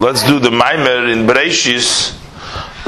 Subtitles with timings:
[0.00, 2.14] Let's do the Maimer in Bereshis,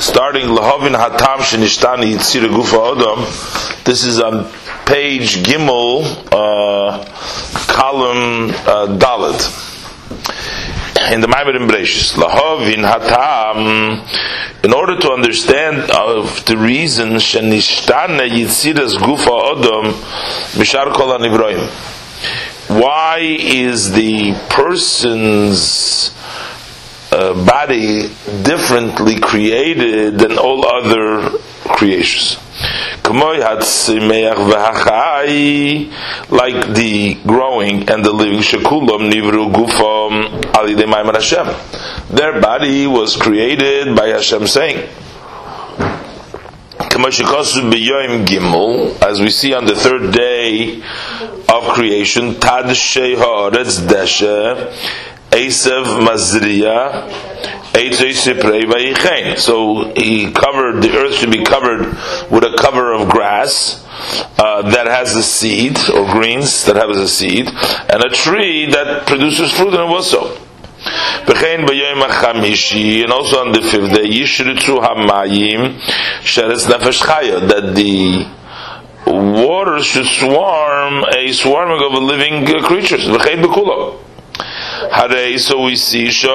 [0.01, 3.85] starting Lahavin Hatam Shenistani Yitzira Gufa Odom.
[3.85, 4.45] This is on
[4.87, 7.05] page Gimel, uh,
[7.67, 9.43] column uh, Dalet.
[11.13, 18.29] In the Maimer in Bereshis, Lahavin Hatam, in order to understand of the reason Shenistana
[18.31, 19.95] Yitzira's Gufa Odom,
[20.53, 21.67] Mishar Kol Anivroim.
[22.81, 26.13] Why is the person's
[27.47, 28.09] body
[28.43, 32.37] differently created than all other creations.
[33.05, 33.41] Like
[36.75, 40.41] the growing and the living, nivru gufam.
[42.11, 44.87] Their body was created by Hashem saying.
[46.83, 47.21] As
[49.21, 50.83] we see on the third day
[51.49, 54.71] of creation, Tad Sheharetz Deshe
[55.31, 57.09] Esav Mazriya,
[59.39, 61.87] so he covered, the earth should be covered
[62.31, 63.87] with a cover of grass
[64.39, 69.07] uh, that has a seed, or greens that has a seed, and a tree that
[69.07, 70.37] produces fruit, and it was so.
[70.83, 71.37] And
[73.13, 75.79] also on the fifth day, Yishritzu Hamayim
[76.23, 78.27] Nefesh Chaya, that the
[79.07, 83.07] waters should swarm a swarming of living creatures.
[83.07, 83.99] V'chein bekulo.
[85.39, 86.27] So we see Eso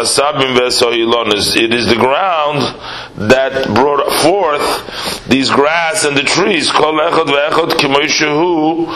[0.00, 1.56] Asabim Veso Ilonis.
[1.56, 2.60] It is the ground
[3.16, 6.70] that brought forth these grass and the trees.
[6.70, 8.88] Kol Echad Ve'echad Kimoishehu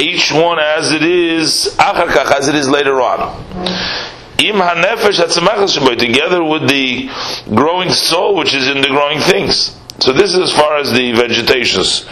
[0.00, 3.44] each one as it is, achakach as it is later on.
[5.98, 7.10] Together with the
[7.54, 9.76] growing soul which is in the growing things.
[10.00, 12.06] So this is as far as the vegetations.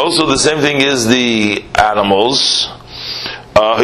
[0.00, 2.68] Also the same thing is the animals.
[3.54, 3.82] Uh,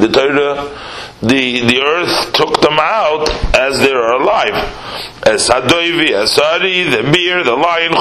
[0.00, 0.70] the Torah,
[1.20, 4.54] the, the earth took them out as they are alive.
[5.26, 5.44] As
[6.84, 7.92] the beer, the lion.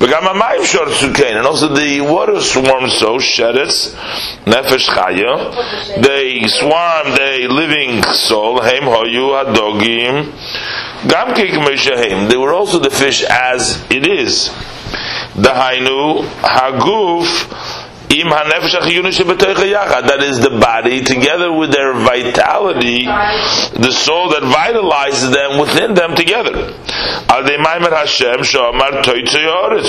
[0.00, 3.94] And also the water swarms so, sheretz,
[4.44, 10.32] nefesh chaya, they swarm, they living soul, heim hoyu hadogim,
[11.08, 14.48] gam kik They were also the fish as it is.
[15.34, 17.77] The hainu, haguf,
[20.08, 26.14] that is the body together with their vitality, the soul that vitalizes them within them
[26.16, 26.72] together.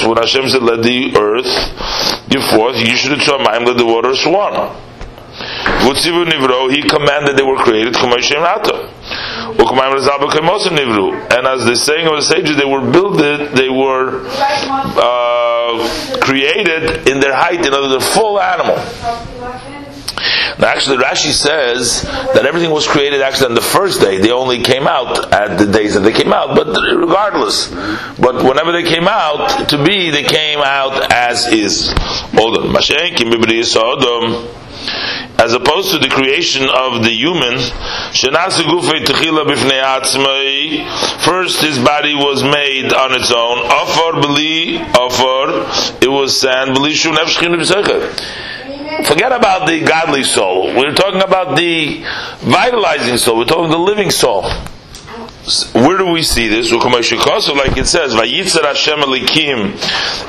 [0.08, 4.76] When Hashem said, let the earth give forth, you should let the water swarm.
[5.80, 7.96] He commanded they were created.
[7.96, 8.14] And
[11.48, 13.18] as the saying of the sages, they were built.
[13.18, 15.39] they were uh,
[16.22, 18.76] created in their height, in other words, full animal.
[20.60, 24.18] Now, actually, Rashi says that everything was created actually on the first day.
[24.18, 27.70] They only came out at the days that they came out, but regardless.
[28.20, 31.94] But whenever they came out to be, they came out as is
[35.40, 37.58] as opposed to the creation of the human,
[41.24, 45.64] first his body was made on its own, offer beli afar,
[46.04, 46.76] it was sand,
[49.06, 50.76] Forget about the godly soul.
[50.76, 52.04] We're talking about the
[52.42, 53.38] vitalizing soul.
[53.38, 54.44] We're talking the living soul
[55.74, 56.72] where do we see this?
[56.72, 59.76] Like it says, "Vayitzer Hashem Elokim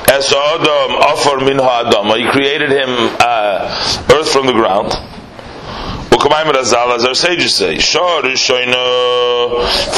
[0.09, 2.89] es Adam Afar min Adam." He created him
[3.19, 4.93] uh, earth from the ground.
[6.23, 7.77] As our sages say,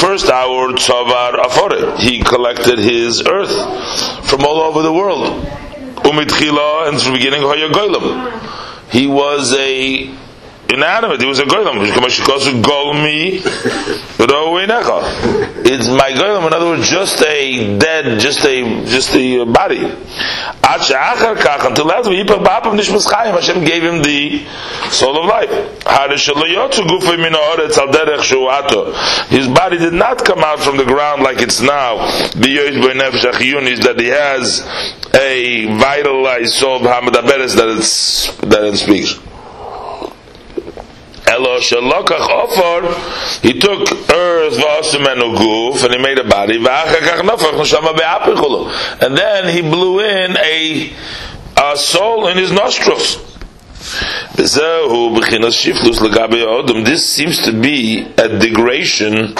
[0.00, 1.98] first our tzavar afore.
[1.98, 3.52] He collected his earth
[4.28, 5.44] from all over the world.
[6.04, 7.42] Umitchila, and from the beginning,
[8.90, 10.23] he was a
[10.74, 11.20] inanimate.
[11.20, 11.82] He was a goyim.
[15.66, 16.44] It's my goyim.
[16.44, 19.80] In other words, just a dead, just a just a body.
[20.66, 21.34] Until after
[23.32, 24.44] Hashem gave him the
[24.90, 25.50] soul of life.
[29.28, 31.96] His body did not come out from the ground like it's now.
[32.34, 34.60] That he has
[35.14, 37.54] a vitalized soul that it's
[38.40, 39.18] that it speaks.
[41.26, 42.82] Elo shalokach ofar,
[43.40, 48.70] he took earth v'asimenu guf, and he made a body, v'achakach nafach neshama be'apichulu.
[49.00, 50.92] And then he blew in a,
[51.56, 53.18] a soul in his nostrils.
[54.34, 54.54] This
[57.08, 59.34] seems to be a degradation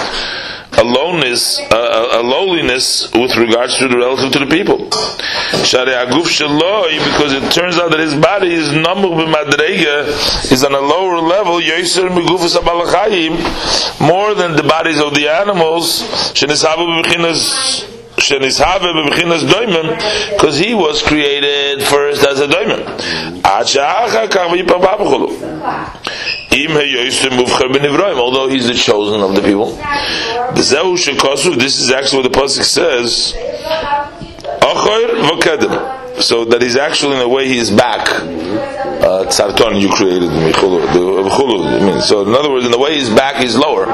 [0.77, 4.77] aloneness, uh, a lowliness with regards to the relative to the people.
[7.15, 8.71] Because it turns out that his body is
[10.51, 11.61] is on a lower level,
[13.99, 16.03] more than the bodies of the animals
[20.31, 23.41] because he was created first as a doimim.
[28.17, 29.77] Although he's the chosen of the people.
[30.55, 33.33] This is actually what the Pasuk says.
[36.21, 38.07] So that he's actually in a way he's back.
[38.09, 39.25] Uh,
[39.75, 40.53] you created me.
[42.01, 43.85] So in other words, in the way he's back, he's lower,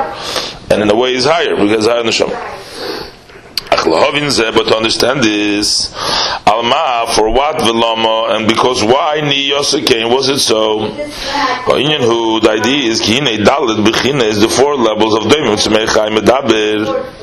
[0.70, 2.38] and in the way he's higher because higher in neshama.
[3.84, 5.94] But to understand this,
[6.46, 9.52] Alma, for what Velama, and because why Ni
[9.86, 10.80] came, was it so?
[10.90, 17.18] Who the idea is Kine Dalit Bechine is the four levels of Doimim Tzmechai Medaber.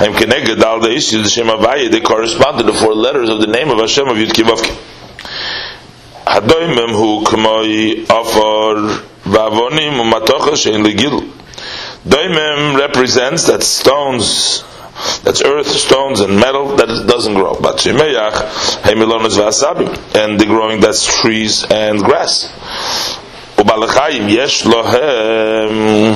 [0.00, 3.40] And Keneged all the issues the Shem Avaya, they correspond to the four letters of
[3.40, 4.76] the name of Hashem of Yud Kivavke.
[6.26, 8.76] Hadoimim hu k'moi afar
[9.24, 11.32] vavonim umatocha shein legil.
[12.06, 14.62] Doimim represents that stones
[15.22, 17.54] that's earth, stones, and metal that doesn't grow.
[17.60, 22.52] But Shemeyach, Hemilonis Vasabim, and the growing that's trees and grass.
[23.58, 26.14] Yesh Lohem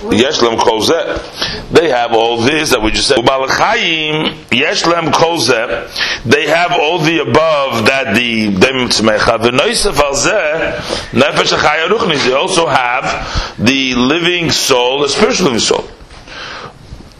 [0.00, 1.70] Yeshlem Kozeh.
[1.70, 3.18] They have all this that we just said.
[3.18, 6.22] Ubalachayim Yeshlem Kozeh.
[6.24, 9.42] They have all the above that the Dem Tzmecha.
[9.42, 10.76] The Noisef Alzeh
[11.12, 15.88] Nefesh Achaya They also have the living soul, the spiritual living soul.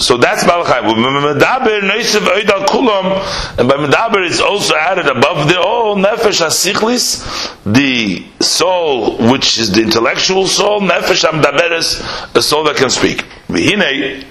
[0.00, 0.80] So that's Balachai.
[0.80, 7.62] Medaber Noisev Oidal Kulam, and by Medaber it's also added above the all Nefesh Asichlis,
[7.64, 13.18] the soul which is the intellectual soul, Nefesh Amdaberes, a soul that can speak.
[13.48, 14.24] Vihine,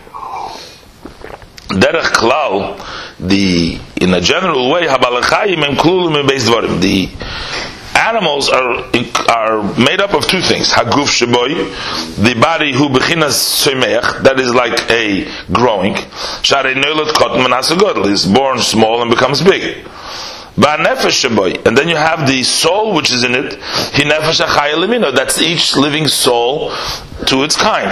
[1.70, 2.84] Derech Klal,
[3.20, 7.06] the in a general way, Habalachayim and Klulim and Beis Dvarim, the
[8.10, 8.86] animals are
[9.30, 10.72] are made up of two things.
[10.72, 11.50] Haguf sheboy,
[12.24, 15.96] the body who bechinas semeach, that is like a growing.
[16.42, 19.86] Share neulat kot is born small and becomes big.
[20.62, 25.16] And then you have the soul which is in it.
[25.16, 26.72] That's each living soul
[27.28, 27.92] to its kind.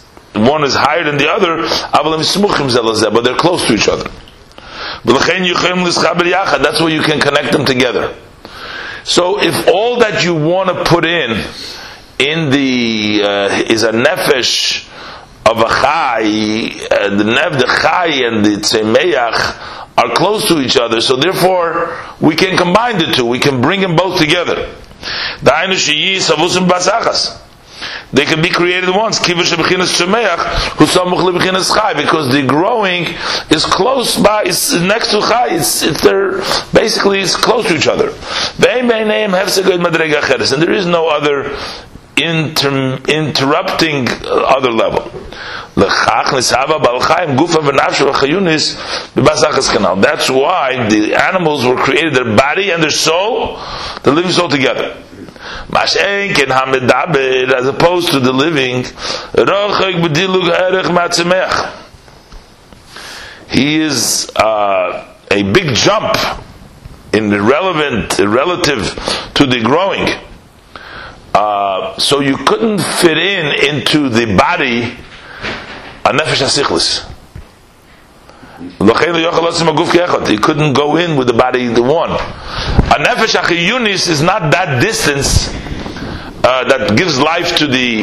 [0.33, 1.67] one is higher than the other,
[3.11, 4.09] but they're close to each other.
[5.03, 8.15] That's where you can connect them together.
[9.03, 11.31] So if all that you want to put in
[12.19, 14.87] in the uh, is a nefesh
[15.49, 16.21] of a chai,
[16.91, 21.97] uh, the nev, the chai, and the tzemeach are close to each other, so therefore
[22.21, 23.25] we can combine the two.
[23.25, 24.75] We can bring them both together.
[28.13, 29.19] They can be created once.
[29.19, 29.49] Because
[32.31, 33.07] the growing
[33.49, 35.55] is close by, it's next to chai.
[35.55, 36.39] It's, it's they're
[36.73, 38.09] basically it's close to each other.
[40.51, 41.55] And there is no other
[42.17, 45.11] inter, interrupting other level.
[45.75, 46.05] That's
[50.29, 53.57] why the animals were created, their body and their soul,
[54.03, 54.97] the living soul together
[57.51, 58.85] as opposed to the living,
[63.49, 66.15] he is uh, a big jump
[67.13, 68.95] in the relevant, relative
[69.33, 70.07] to the growing.
[71.33, 74.97] Uh, so you couldn't fit in into the body
[76.03, 77.10] a nefesh asichlis.
[78.61, 82.11] He couldn't go in with the body the one.
[82.11, 82.15] A
[83.03, 85.49] nefesh achiyunis is not that distance
[86.43, 88.01] uh, that gives life to the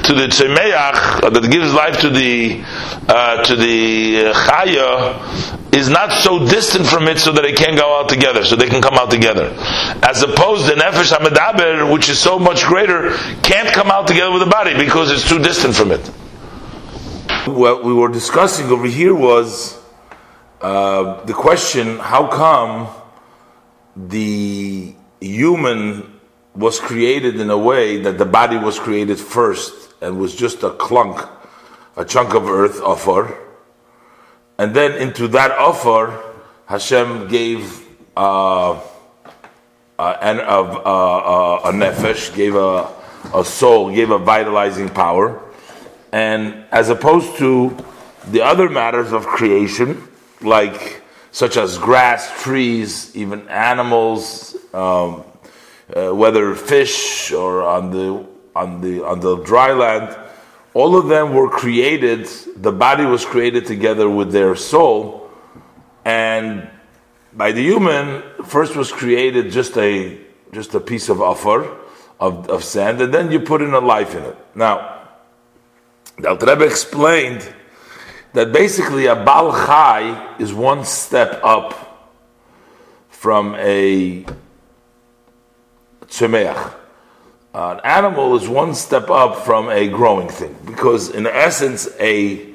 [0.00, 2.62] to the tzemeach, uh, that gives life to the
[3.08, 8.00] uh, to the chaya, is not so distant from it so that it can't go
[8.00, 9.54] out together, so they can come out together.
[10.02, 13.10] As opposed to nefesh hamedaber, which is so much greater,
[13.42, 16.06] can't come out together with the body because it's too distant from it.
[17.46, 19.81] What we were discussing over here was
[20.62, 22.88] uh, the question how come
[23.96, 26.20] the human
[26.54, 30.70] was created in a way that the body was created first and was just a
[30.70, 31.28] clunk
[31.96, 33.36] a chunk of earth, offer,
[34.58, 36.22] and then into that offer,
[36.66, 38.80] Hashem gave uh,
[39.98, 42.88] uh, a nefesh, gave a,
[43.34, 45.42] a soul, gave a vitalizing power,
[46.12, 47.76] and as opposed to
[48.28, 50.08] the other matters of creation,
[50.42, 55.24] like such as grass, trees, even animals, um,
[55.94, 60.16] uh, whether fish or on the on the on the dry land,
[60.74, 62.26] all of them were created.
[62.56, 65.30] The body was created together with their soul,
[66.04, 66.68] and
[67.32, 70.18] by the human, first was created just a
[70.52, 71.78] just a piece of offer
[72.20, 74.36] of, of sand, and then you put in a life in it.
[74.54, 75.08] Now,
[76.18, 77.42] the Alter explained
[78.32, 82.14] that basically a Bal Chai is one step up
[83.08, 84.24] from a
[86.06, 86.74] Tzemeach.
[87.54, 92.52] An animal is one step up from a growing thing because, in essence, a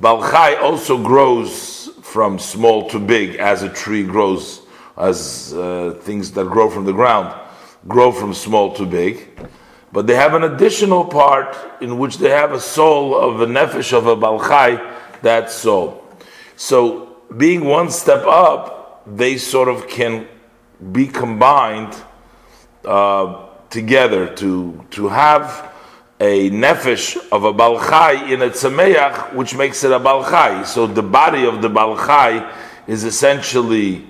[0.00, 4.62] Bal Chai also grows from small to big as a tree grows,
[4.96, 7.34] as uh, things that grow from the ground
[7.88, 9.28] grow from small to big.
[9.92, 13.92] But they have an additional part in which they have a soul of a nefesh
[13.92, 14.78] of a balchai,
[15.22, 16.04] that soul.
[16.56, 20.26] So, being one step up, they sort of can
[20.92, 21.94] be combined
[22.84, 25.70] uh, together to to have
[26.20, 30.66] a nefesh of a balchai in a tzameach, which makes it a balchai.
[30.66, 32.52] So the body of the balchai
[32.86, 34.06] is essentially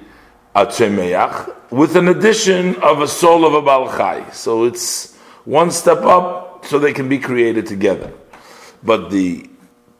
[0.54, 4.34] a tzameach with an addition of a soul of a balchai.
[4.34, 5.14] So it's
[5.44, 8.12] one step up, so they can be created together.
[8.82, 9.48] But the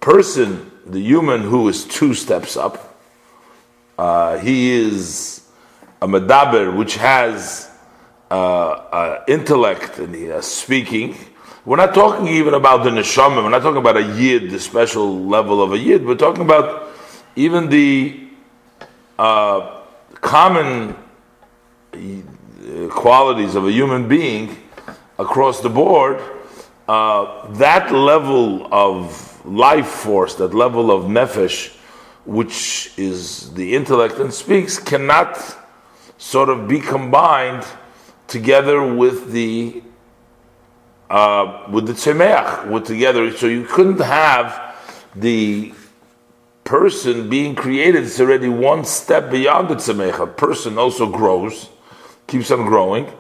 [0.01, 2.99] person, the human who is two steps up,
[3.99, 5.47] uh, he is
[6.01, 7.71] a medaber, which has
[8.31, 11.17] uh, uh, intellect and he has speaking
[11.67, 13.45] we're not talking even about the neshama.
[13.45, 16.07] We're not talking about a yid, the special level of a yid.
[16.07, 16.89] We're talking about
[17.37, 18.29] even the
[19.19, 19.83] uh,
[20.15, 20.97] common
[21.93, 24.57] uh, qualities of a human being
[25.19, 26.23] across the board.
[26.89, 31.77] Uh, that level of life force, that level of nefesh,
[32.25, 35.39] which is the intellect and speaks, cannot
[36.19, 37.65] sort of be combined
[38.29, 39.83] together with the
[41.09, 43.37] uh, with the tzemeach with together.
[43.37, 44.77] So you couldn't have
[45.17, 45.75] the
[46.63, 48.05] person being created.
[48.05, 50.21] It's already one step beyond the tzemeach.
[50.21, 51.69] A person also grows,
[52.29, 53.13] keeps on growing,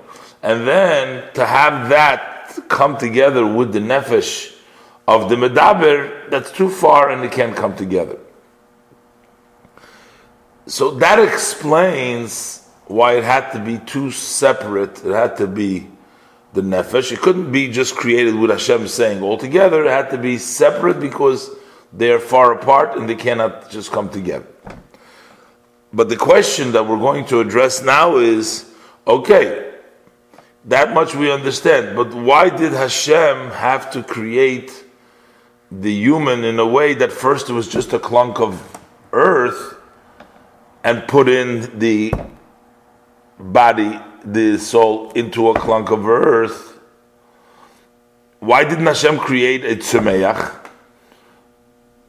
[0.42, 4.54] and then to have that come together with the nefesh
[5.10, 8.16] of the medaber, that's too far and it can't come together.
[10.66, 15.04] So that explains why it had to be two separate.
[15.04, 15.88] It had to be
[16.52, 17.10] the nefesh.
[17.10, 19.84] It couldn't be just created with Hashem saying altogether.
[19.84, 21.50] It had to be separate because
[21.92, 24.46] they are far apart and they cannot just come together.
[25.92, 28.72] But the question that we're going to address now is
[29.08, 29.74] okay,
[30.66, 34.79] that much we understand, but why did Hashem have to create
[35.70, 38.78] the human in a way that first it was just a clunk of
[39.12, 39.76] earth
[40.82, 42.12] and put in the
[43.38, 46.78] body the soul into a clunk of earth,
[48.40, 50.56] why didn't Hashem create a tzemeach,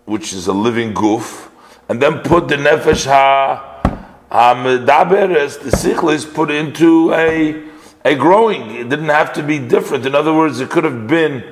[0.05, 1.51] which is a living goof,
[1.89, 3.79] and then put the nefesh ha
[4.31, 7.69] ha-medaberes, the sichlis, put into a
[8.03, 8.71] a growing?
[8.71, 10.05] It didn't have to be different.
[10.05, 11.43] In other words, it could have been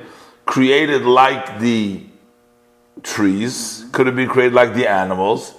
[0.50, 2.02] created like the
[3.04, 5.54] trees, could have been created like the animals.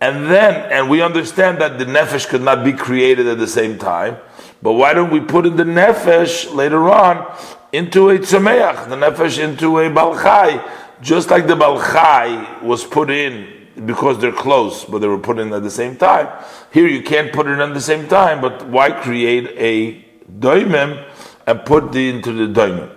[0.00, 3.78] And then, and we understand that the nefesh could not be created at the same
[3.78, 4.16] time.
[4.60, 7.32] But why don't we put in the nefesh later on
[7.72, 10.68] into a tzemeach, the nefesh into a balchai,
[11.00, 15.52] just like the balchai was put in because they're close, but they were put in
[15.52, 16.26] at the same time.
[16.72, 21.08] Here you can't put it at the same time, but why create a doimim
[21.46, 22.93] and put the into the doimim?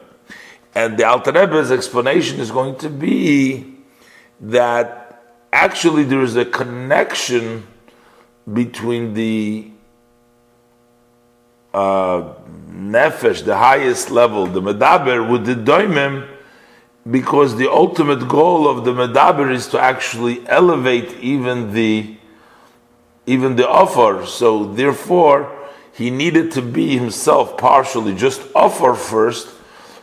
[0.77, 3.65] And the Alter Rebbe's explanation is going to be
[4.41, 7.65] that actually there is a connection
[8.53, 9.71] between the
[11.73, 12.35] uh,
[12.69, 16.27] nefesh, the highest level, the medaber, with the doimim,
[17.09, 22.17] because the ultimate goal of the medaber is to actually elevate even the
[23.25, 24.27] even the offer.
[24.27, 25.51] So therefore,
[25.91, 29.56] he needed to be himself partially just offer first,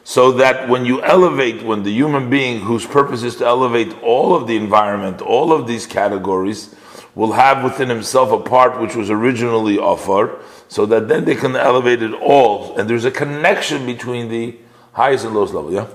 [0.04, 4.34] so that when you elevate, when the human being whose purpose is to elevate all
[4.34, 6.74] of the environment, all of these categories,
[7.14, 11.56] will have within himself a part which was originally offered, so that then they can
[11.56, 14.56] elevate it all, and there's a connection between the
[14.92, 15.72] highest and lowest level.
[15.72, 15.86] Yeah.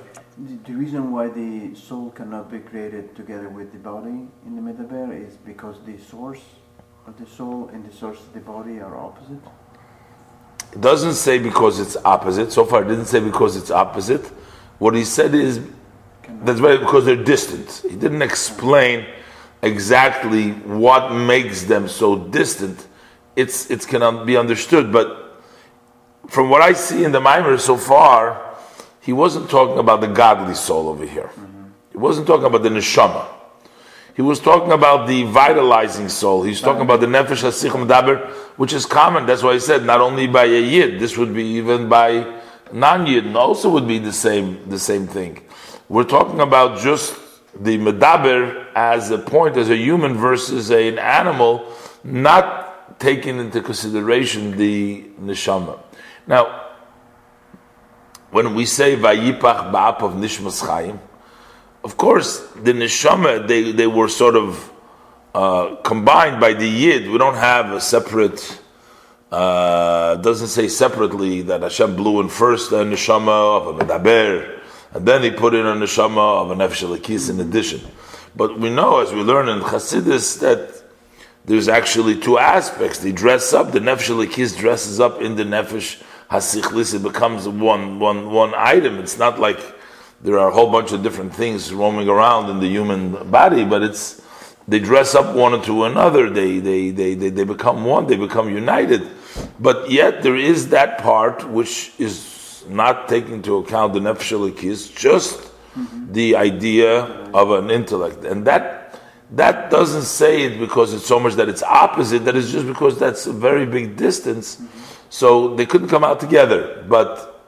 [0.65, 5.27] The, reason why the soul cannot be created together with the body in the Medaber
[5.27, 6.41] is because the source
[7.05, 9.41] of the soul and the source of the body are opposite?
[10.71, 12.51] It doesn't say because it's opposite.
[12.51, 14.25] So far, it didn't say because it's opposite.
[14.77, 15.61] What he said is
[16.43, 17.83] that's why because they're distant.
[17.89, 19.05] He didn't explain
[19.61, 22.87] exactly what makes them so distant.
[23.35, 25.41] It's it can be understood, but
[26.27, 28.55] from what I see in the Mimer so far,
[29.01, 31.31] he wasn't talking about the godly soul over here.
[31.91, 33.25] He wasn't talking about the neshama.
[34.19, 36.43] He was talking about the vitalizing soul.
[36.43, 39.25] He's talking about the nefesh hasichim daber, which is common.
[39.25, 40.99] That's why he said not only by a yid.
[40.99, 42.41] This would be even by
[42.73, 43.33] non-yid.
[43.33, 45.41] Also would be the same the same thing.
[45.87, 47.15] We're talking about just
[47.57, 51.71] the medaber as a point, as a human versus a, an animal,
[52.03, 55.79] not taking into consideration the neshama.
[56.27, 56.65] Now,
[58.31, 60.99] when we say vayipach ba'ap of nishmas chayim,
[61.83, 64.71] of course, the neshama they, they were sort of
[65.33, 67.09] uh, combined by the yid.
[67.09, 68.61] We don't have a separate.
[69.31, 74.59] Uh, doesn't say separately that Hashem blew in first a neshama of a medaber,
[74.91, 77.81] and then he put in a neshama of a nefesh in addition.
[78.35, 80.83] But we know, as we learn in Chassidus, that
[81.45, 82.99] there's actually two aspects.
[82.99, 83.71] They dress up.
[83.71, 86.95] The nefesh dresses up in the nefesh hasichlis.
[86.95, 88.97] It becomes one one one item.
[88.97, 89.59] It's not like
[90.21, 93.81] there are a whole bunch of different things roaming around in the human body, but
[93.83, 94.21] it's
[94.67, 96.29] they dress up one into another.
[96.29, 98.07] They they they they, they become one.
[98.07, 99.07] They become united.
[99.59, 105.39] But yet there is that part which is not taking into account the nefesh just
[105.39, 106.11] mm-hmm.
[106.11, 107.01] the idea
[107.33, 108.99] of an intellect, and that
[109.31, 112.25] that doesn't say it because it's so much that it's opposite.
[112.25, 114.57] That is just because that's a very big distance.
[114.57, 114.89] Mm-hmm.
[115.09, 117.38] So they couldn't come out together, but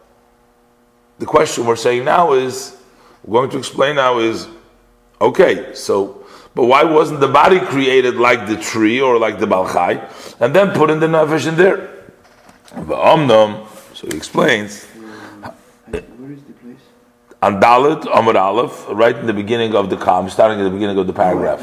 [1.21, 2.75] the question we're saying now is,
[3.23, 4.47] we're going to explain now is,
[5.21, 6.25] okay, so,
[6.55, 10.01] but why wasn't the body created like the tree or like the balchai,
[10.41, 11.89] and then put in the nefesh in there?
[13.93, 14.85] So he explains.
[14.85, 16.79] Where is the place?
[17.43, 20.97] On Dalit, Amr Aleph, right in the beginning of the calm, starting at the beginning
[20.97, 21.61] of the paragraph.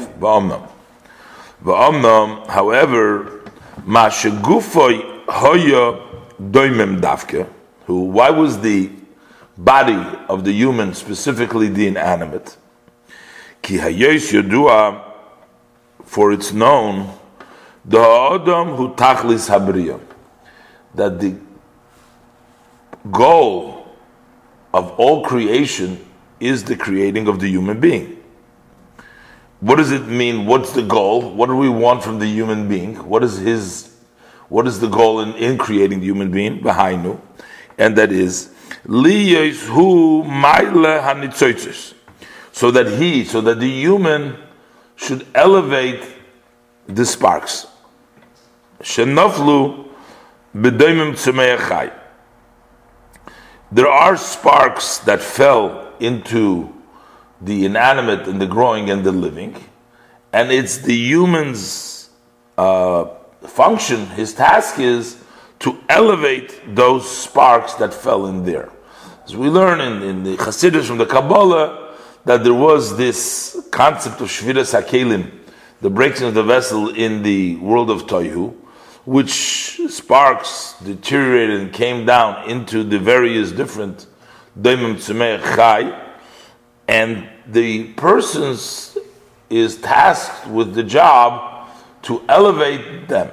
[2.47, 3.41] However,
[3.85, 5.99] Mashagufoy hoya
[6.41, 7.45] doimem dafke,
[7.87, 8.91] who, why was the
[9.59, 12.57] body of the human, specifically the inanimate.
[13.61, 15.03] Ki hayes yodua,
[16.05, 17.13] for it's known,
[17.83, 19.99] the adam who tachlis habriya,
[20.95, 21.35] that the
[23.11, 23.85] goal
[24.73, 26.05] of all creation
[26.39, 28.15] is the creating of the human being.
[29.59, 30.45] What does it mean?
[30.45, 31.35] What's the goal?
[31.35, 32.95] What do we want from the human being?
[33.09, 33.93] What is his?
[34.47, 36.61] What is the goal in, in creating the human being?
[36.61, 37.21] Behind you,
[37.77, 38.53] and that is
[38.85, 40.23] hu
[42.51, 44.37] so that he, so that the human
[44.95, 46.03] should elevate
[46.87, 47.67] the sparks.
[48.81, 49.87] Shenaflu
[53.71, 56.73] There are sparks that fell into
[57.41, 59.55] the inanimate and the growing and the living,
[60.33, 62.09] and it's the human's
[62.57, 63.05] uh,
[63.43, 64.07] function.
[64.07, 65.23] His task is
[65.59, 68.71] to elevate those sparks that fell in there.
[69.25, 71.95] As we learn in, in the Chassidus from the Kabbalah,
[72.25, 75.31] that there was this concept of Shvira HaKelim,
[75.81, 78.55] the breaking of the vessel in the world of Toihu,
[79.05, 84.05] which sparks deteriorated and came down into the various different
[84.59, 86.13] Daimim Tzemeh Chai,
[86.87, 88.55] and the person
[89.49, 91.69] is tasked with the job
[92.03, 93.31] to elevate them.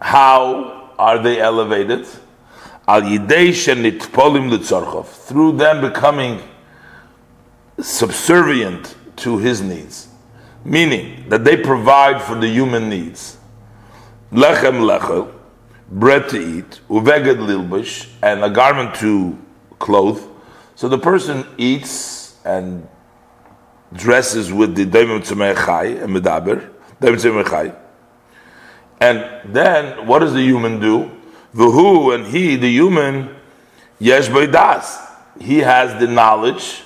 [0.00, 2.06] How are they elevated?
[2.86, 6.40] Al shenitpolim through them becoming
[7.80, 10.08] subservient to his needs,
[10.64, 13.38] meaning that they provide for the human needs.
[14.32, 15.32] Lechem lechel,
[15.90, 19.38] bread to eat, uveged lilbush, and a garment to
[19.78, 20.22] clothe.
[20.74, 22.86] So the person eats and
[23.92, 27.83] dresses with the daimim tzemei and medaber, daimim tzemei
[29.04, 31.10] and then what does the human do?
[31.52, 33.36] The who and he, the human,
[33.98, 34.98] yesh das.
[35.38, 36.82] He has the knowledge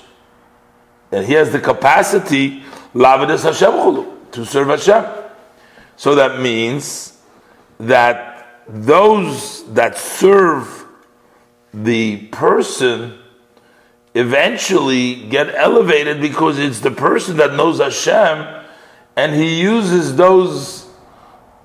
[1.13, 2.65] and he has the capacity
[3.45, 5.05] Hashem to serve Hashem.
[5.97, 7.17] So that means
[7.79, 10.87] that those that serve
[11.73, 13.17] the person
[14.15, 18.65] eventually get elevated because it's the person that knows Hashem
[19.15, 20.88] and he uses those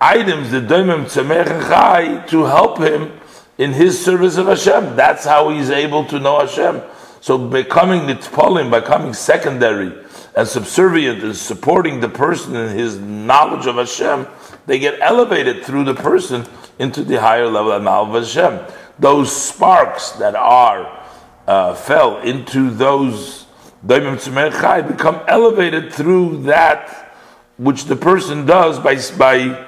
[0.03, 3.19] items, the Doimim Tzemech to help him
[3.57, 4.95] in his service of Hashem.
[4.95, 6.81] That's how he's able to know Hashem.
[7.21, 9.93] So becoming nitpolim, becoming secondary
[10.35, 14.27] and subservient and supporting the person in his knowledge of Hashem,
[14.65, 16.45] they get elevated through the person
[16.79, 18.75] into the higher level of knowledge of Hashem.
[18.99, 21.05] Those sparks that are
[21.47, 23.45] uh, fell into those
[23.85, 27.15] daimim tzimei become elevated through that
[27.57, 29.67] which the person does by by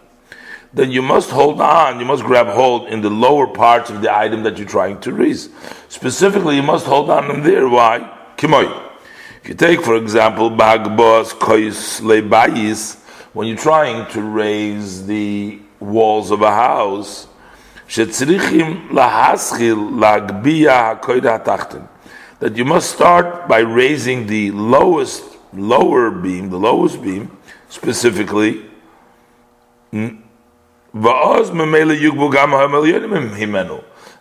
[0.73, 4.15] then you must hold on, you must grab hold in the lower parts of the
[4.15, 5.49] item that you're trying to raise.
[5.89, 7.67] Specifically, you must hold on them there.
[7.67, 8.17] Why?
[8.37, 8.71] Kimoy.
[9.43, 12.97] If you take, for example, Bagbos Kois Lebayis,
[13.33, 17.27] when you're trying to raise the walls of a house,
[22.39, 28.65] that you must start by raising the lowest lower beam, the lowest beam, specifically,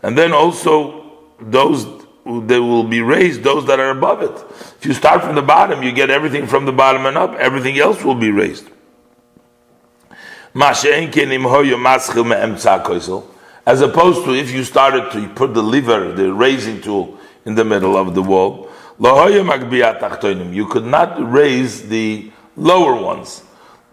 [0.02, 1.86] and then also those
[2.46, 4.30] they will be raised, those that are above it.
[4.78, 7.78] If you start from the bottom, you get everything from the bottom and up, everything
[7.78, 8.68] else will be raised.
[13.66, 17.64] As opposed to if you started to put the lever, the raising tool, in the
[17.64, 23.42] middle of the wall, you could not raise the lower ones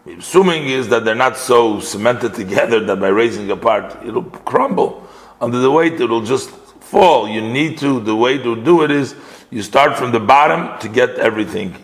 [0.08, 5.08] assuming is that they're not so cemented together that by raising apart it'll crumble
[5.40, 7.28] under the weight it'll just fall.
[7.28, 9.16] You need to the way to do it is
[9.50, 11.76] you start from the bottom to get everything.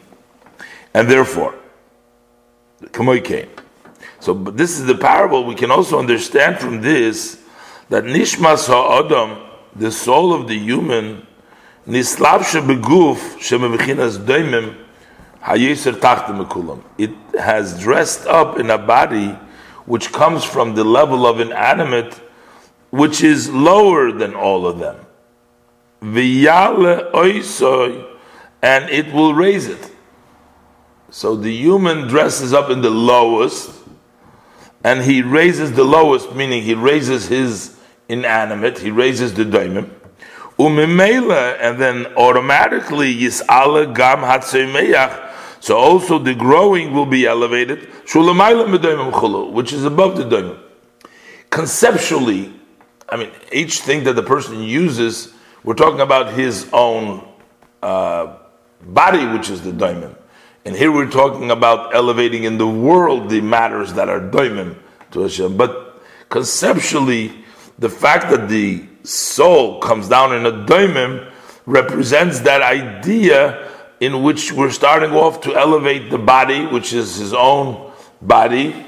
[0.93, 1.55] And therefore
[2.91, 3.49] came.
[4.19, 5.45] so this is the parable.
[5.45, 7.41] We can also understand from this
[7.89, 9.37] that nishmas ha'adam
[9.75, 11.25] the soul of the human
[11.87, 14.82] nislabshe beguf shemavichinas daimim
[15.45, 19.37] it has dressed up in a body
[19.85, 22.13] which comes from the level of inanimate,
[22.91, 25.05] which is lower than all of them.
[26.01, 26.17] And
[28.89, 29.91] it will raise it.
[31.09, 33.69] So the human dresses up in the lowest,
[34.83, 37.77] and he raises the lowest, meaning he raises his
[38.07, 39.91] inanimate, he raises the daimon.
[40.57, 45.31] And then automatically, Yis'ala Gam Hatzemeyach
[45.63, 48.15] so also the growing will be elevated, which
[49.71, 50.59] is above the doimim.
[51.49, 52.51] Conceptually,
[53.07, 57.25] I mean, each thing that the person uses, we're talking about his own
[57.81, 58.35] uh,
[58.81, 60.13] body, which is the doimim.
[60.65, 64.75] And here we're talking about elevating in the world the matters that are doimim
[65.11, 65.55] to Hashem.
[65.55, 67.45] But conceptually,
[67.79, 71.31] the fact that the soul comes down in a doimim
[71.65, 73.62] represents that idea
[74.03, 78.85] in which we're starting off to elevate the body, which is his own body,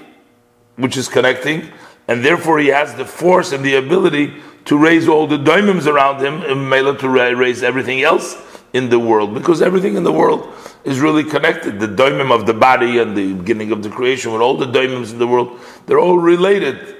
[0.76, 1.72] which is connecting,
[2.08, 4.34] and therefore he has the force and the ability
[4.66, 8.36] to raise all the daimons around him, and Mela to raise everything else
[8.74, 11.80] in the world, because everything in the world is really connected.
[11.80, 15.12] The daimim of the body and the beginning of the creation, with all the daimims
[15.12, 16.98] in the world, they're all related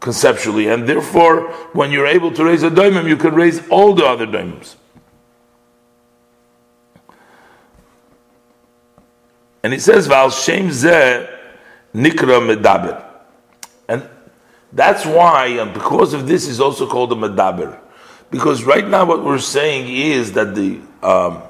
[0.00, 4.06] conceptually, and therefore, when you're able to raise a daimim, you can raise all the
[4.06, 4.76] other daimims.
[9.62, 11.28] And he says, Val Shem Nikra
[11.94, 13.04] Medaber.
[13.88, 14.08] And
[14.72, 17.78] that's why, and because of this, is also called a Medaber.
[18.30, 21.42] Because right now, what we're saying is that the um,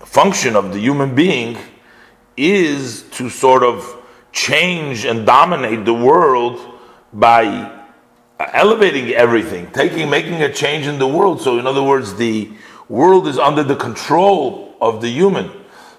[0.00, 1.58] function of the human being
[2.36, 6.58] is to sort of change and dominate the world
[7.12, 7.80] by
[8.40, 11.42] elevating everything, taking, making a change in the world.
[11.42, 12.50] So, in other words, the
[12.88, 15.50] world is under the control of the human.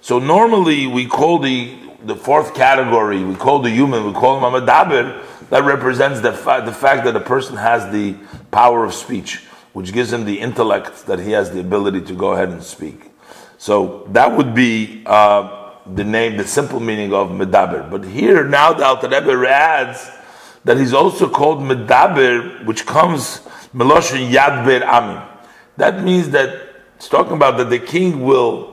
[0.03, 4.43] So normally we call the the fourth category, we call the human, we call him
[4.43, 8.17] a medaber, that represents the, fa- the fact that a person has the
[8.51, 9.37] power of speech,
[9.71, 13.11] which gives him the intellect that he has the ability to go ahead and speak.
[13.57, 17.89] So that would be uh, the name, the simple meaning of medaber.
[17.89, 20.11] But here now the Alter Rebbe adds
[20.65, 23.39] that he's also called medaber, which comes
[23.73, 25.25] meloshin yadber amim.
[25.77, 26.61] That means that
[26.97, 28.72] it's talking about that the king will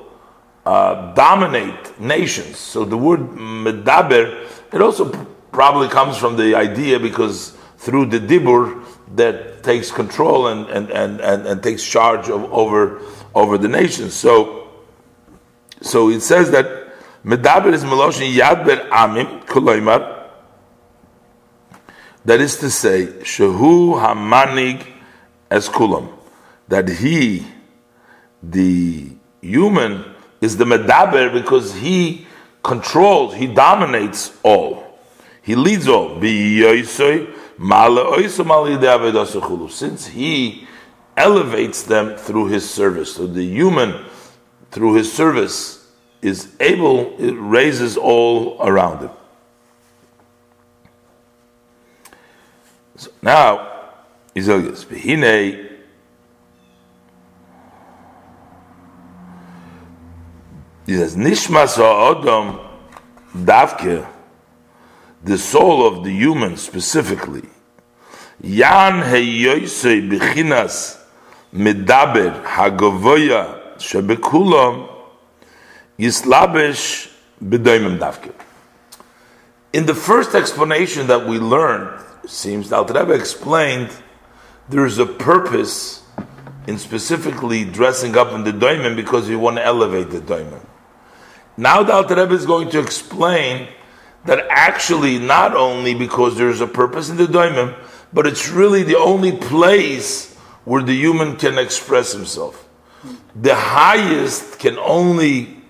[0.67, 2.59] uh, dominate nations.
[2.59, 5.11] So the word medaber, it also
[5.53, 8.85] probably comes from the idea because through the dibur
[9.17, 13.01] that takes control and, and, and, and, and takes charge of, over,
[13.35, 14.15] over the nations.
[14.15, 14.61] So
[15.83, 16.67] so it says that
[17.25, 20.29] medaber is meloshin yadber amim koloimar.
[22.25, 24.87] That is to say, shehu hamanig
[25.51, 26.13] as kulam,
[26.69, 27.47] that he,
[28.43, 30.05] the human,
[30.41, 32.27] is the medaber because he
[32.63, 34.99] controls, he dominates all,
[35.43, 36.21] he leads all.
[39.69, 40.67] Since he
[41.17, 44.05] elevates them through his service, so the human,
[44.71, 45.91] through his service,
[46.23, 49.11] is able, it raises all around him.
[52.97, 53.69] So now,
[54.35, 54.87] he says,
[60.91, 62.59] He says, Nishmas ha'odom
[63.33, 64.05] davke,
[65.23, 67.49] the soul of the human specifically,
[68.43, 71.01] Yan heyoisei bechinas
[71.55, 74.91] medaber hagavoya shebekulam
[75.97, 77.09] yislabesh
[77.41, 78.35] bedoimim davke.
[79.73, 83.91] In the first explanation that we learned, seems the Alter Rebbe explained
[84.69, 86.03] there is a purpose
[86.67, 90.67] in specifically dressing up in the doimim because you want to elevate the doimim.
[91.61, 93.69] Now the Alter Rebbe is going to explain
[94.25, 97.77] that actually not only because there's a purpose in the doimim,
[98.15, 102.67] but it's really the only place where the human can express himself.
[103.37, 105.63] The highest can only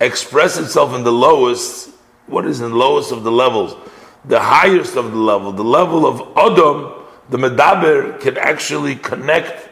[0.00, 1.90] express itself in the lowest.
[2.26, 3.76] What is in the lowest of the levels?
[4.24, 9.68] The highest of the level, the level of Adam, the Medaber can actually connect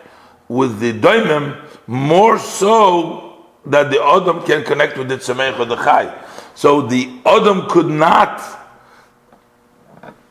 [0.48, 3.25] with the Daimim more so
[3.66, 6.14] that the Adam can connect with the Tzemech or the Chai.
[6.54, 8.40] So the Adam could not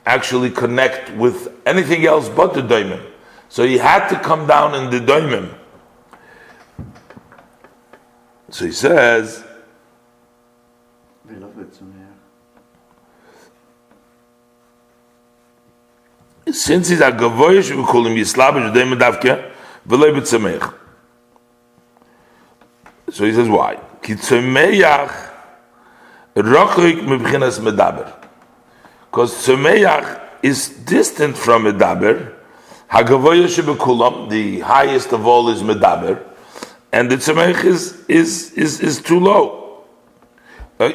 [0.06, 3.06] actually connect with anything else but the Daimim.
[3.50, 5.54] So he had to come down in the Daimim.
[8.50, 9.44] So he says,
[16.52, 19.52] since he's a gavoyish, we call him Yislabish, Daimim Davke,
[19.88, 20.74] v'loi b'tzemech.
[23.10, 23.80] So he says, why?
[24.02, 25.32] Ki tzemeyach
[26.36, 28.26] rochoik mebchinas medaber.
[29.16, 32.34] Because Tzumeach is distant from Medaber.
[32.92, 36.22] Hagavoya Shebekulam, the highest of all is Medaber.
[36.92, 39.86] And the Tzumeach is, is, is, is too low.
[40.82, 40.92] Uh,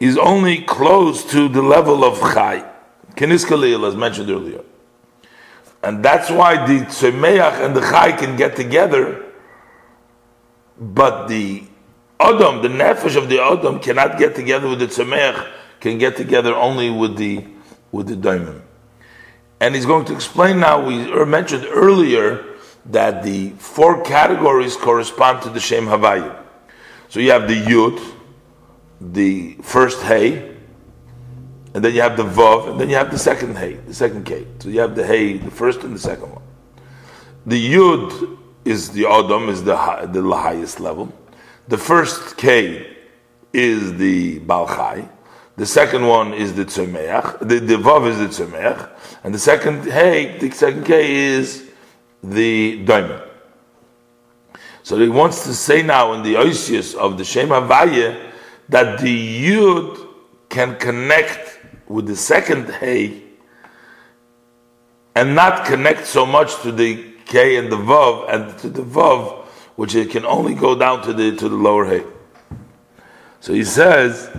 [0.00, 2.68] is only close to the level of Chai.
[3.14, 4.64] Keniskalil, as mentioned earlier.
[5.84, 9.22] And that's why the Tzemeach and the Chai can get together,
[10.78, 11.64] but the
[12.18, 15.46] Adam, the nefesh of the Adam, cannot get together with the Tzemeach,
[15.80, 17.44] can get together only with the
[17.92, 18.62] with the diamond.
[19.60, 20.84] And he's going to explain now.
[20.84, 22.42] We er, mentioned earlier
[22.86, 26.34] that the four categories correspond to the Shem Havayim.
[27.10, 28.00] So you have the Yud,
[29.00, 30.53] the first Hay,
[31.74, 34.24] and then you have the Vav, and then you have the second Hay, the second
[34.24, 34.46] K.
[34.60, 36.42] So you have the Hay, the first and the second one.
[37.46, 39.74] The Yud is the Adam, is the,
[40.12, 41.12] the highest level.
[41.66, 42.96] The first K
[43.52, 45.08] is the Balchai.
[45.56, 47.40] The second one is the Tzemeach.
[47.40, 48.90] The, the Vav is the Tzemeach.
[49.24, 51.70] And the second Hey, the second K is
[52.22, 53.22] the Diamond.
[54.84, 58.30] So he wants to say now in the Oisius of the Shem Havaya
[58.68, 60.08] that the Yud
[60.48, 63.22] can connect with the second Hey
[65.14, 69.44] and not connect so much to the K and the Vav and to the Vav
[69.76, 72.04] which it can only go down to the to the lower hay.
[73.40, 74.30] So he says,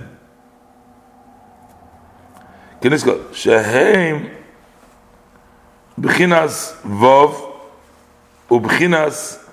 [2.82, 3.32] "Can this go?
[3.34, 4.32] Shehem
[6.00, 7.54] b'chinas vov
[8.50, 9.44] ub'chinas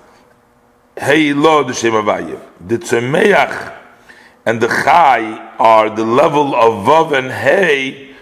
[0.97, 2.41] hey lo the shem avayev.
[2.65, 3.82] The tzemeach
[4.45, 8.13] and the chai are the level of vav and hey,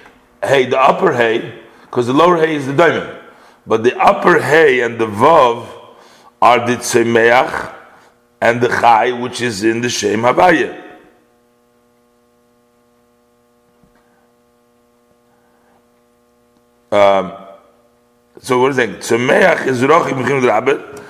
[0.44, 3.18] hey, the upper hey, because the lower hey is the diamond,
[3.66, 5.68] but the upper hey and the vav
[6.42, 7.76] are the Tzemeach
[8.42, 10.80] and the Chai, which is in the Shem Havaya.
[16.92, 17.34] Um,
[18.40, 18.90] so what is it?
[19.00, 21.01] Tzemeach is rochik mechin Daber.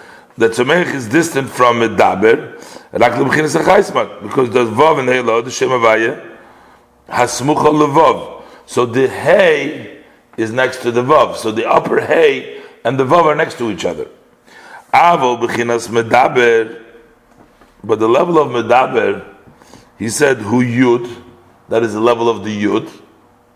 [0.41, 2.57] The Tzemeach is distant from Daber.
[2.93, 3.59] Rak lebechin is a
[4.23, 6.35] because the Vav and the Helo, the Shem Havaya,
[7.07, 8.41] hasmucha levav.
[8.65, 10.01] So the Hay
[10.37, 11.35] is next to the Vav.
[11.35, 14.07] So the upper Hay and the Vav are next to each other.
[14.91, 16.85] Avol b'chinas medaber,
[17.83, 19.23] but the level of medaber,
[19.99, 21.21] he said hu yud,
[21.69, 22.91] that is the level of the yud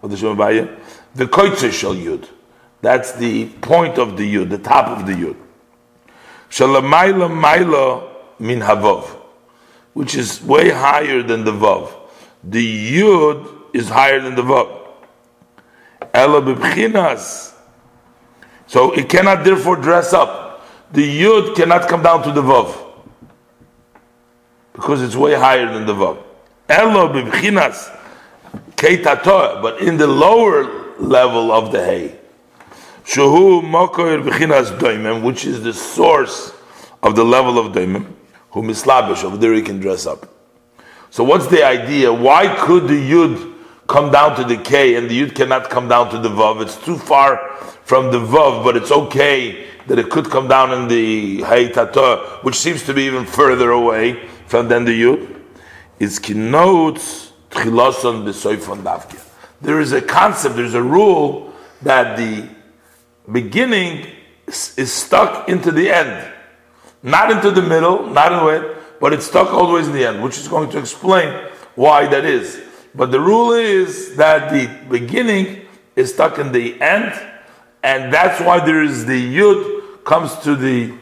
[0.04, 0.80] of the Shemabaya,
[1.16, 2.30] the koitze shel yud,
[2.82, 5.38] that's the point of the yud, the top of the yud.
[6.56, 8.08] Shalamayla Maila
[8.40, 9.04] min Havav,
[9.94, 11.92] which is way higher than the Vav.
[12.46, 14.70] The Yud is higher than the Vav.
[16.14, 17.18] Ela.
[18.68, 20.66] So it cannot therefore dress up.
[20.94, 22.74] The Yud cannot come down to the Vav.
[24.72, 26.24] Because it's way higher than the Vav.
[26.70, 27.12] Ela
[29.62, 32.18] but in the lower level of the hay.
[33.06, 36.54] Shuhu Mokoir Bechinas Doimim, which is the source
[37.04, 38.12] of the level of Doimim,
[38.50, 40.28] who mislabish, over there he can dress up.
[41.12, 42.12] So what's the idea?
[42.12, 43.54] Why could the Yud
[43.88, 46.64] come down to the K and the Yud cannot come down to the Vav?
[46.64, 50.88] It's too far from the Vav, but it's okay that it could come down in
[50.88, 55.42] the Hay Tata, which seems to be even further away from than the Yud.
[56.00, 56.96] It's Kinot
[57.52, 59.24] Tchiloson B'Soifon Davkia.
[59.62, 62.50] There is a concept, there's a rule that the
[63.32, 64.08] beginning
[64.48, 66.32] is stuck into the end,
[67.02, 70.24] not into the middle, not in the way, but it's stuck always in the end,
[70.24, 72.62] which is going to explain why that is.
[72.94, 77.14] But the rule is that the beginning is stuck in the end,
[77.84, 80.94] and that's why there is the yud comes to the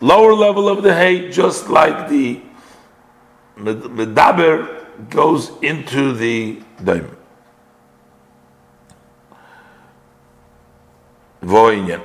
[0.00, 2.40] lower level of the hay, just like the
[3.56, 7.16] medaber goes into the daim.
[11.42, 12.02] Voinyan.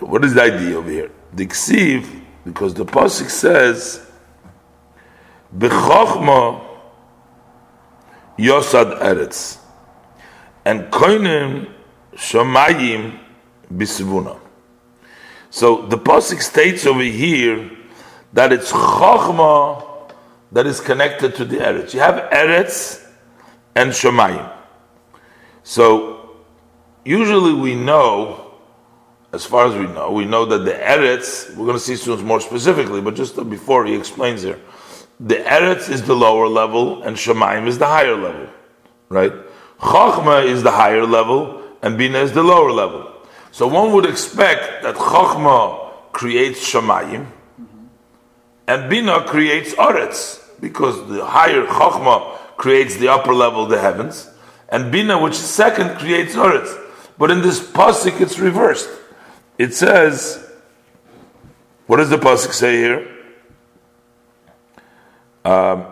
[0.00, 1.10] What is the idea over here?
[1.32, 4.00] The ksiv, because the pasuk says,
[5.56, 6.60] "Bechachma
[8.38, 9.58] yosad eretz,"
[10.64, 11.70] and koinim
[12.14, 13.18] shamayim
[13.72, 14.38] bisvuna.
[15.50, 17.70] So the pasuk states over here
[18.32, 19.84] that it's chachma
[20.50, 21.94] that is connected to the eretz.
[21.94, 23.06] You have eretz
[23.74, 24.50] and shamayim.
[25.62, 26.30] So
[27.04, 28.41] usually we know
[29.32, 32.22] as far as we know, we know that the Eretz, we're going to see soon
[32.24, 34.60] more specifically, but just before he explains here,
[35.18, 38.48] the Eretz is the lower level and Shemaim is the higher level,
[39.08, 39.32] right?
[39.78, 43.10] Chachma is the higher level and Bina is the lower level.
[43.52, 47.26] So one would expect that Chachma creates Shemaim
[48.68, 54.30] and Bina creates Eretz, because the higher Chachma creates the upper level, the heavens,
[54.68, 56.78] and Bina, which is second, creates Eretz.
[57.18, 58.88] But in this pasuk, it's reversed
[59.58, 60.50] it says,
[61.86, 63.08] what does the pasuk say here?
[65.44, 65.86] Um,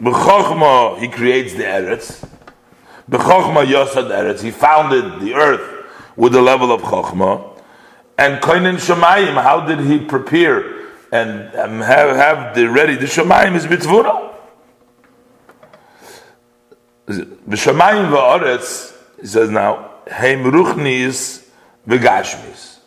[0.00, 2.28] B'chokhma, he creates the eretz.
[3.08, 7.60] B'chokhma yosad eretz, he founded the earth with the level of chokhma.
[8.18, 12.96] And koinen shemayim, how did he prepare and um, have, have the ready?
[12.96, 14.31] The shemayim is mitzvura.
[17.06, 21.46] B'shamayim v'oretz, he says now, heim ruchnis
[21.86, 22.78] v'gashmis.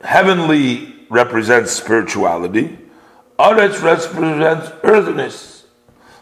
[0.00, 2.78] Heavenly represents spirituality.
[3.38, 5.64] Oretz represents earthiness.